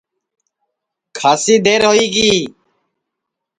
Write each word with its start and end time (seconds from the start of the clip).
کھاسی 1.17 1.55
دیر 1.65 1.81
ہوئی 1.87 2.05
گی 2.13 2.31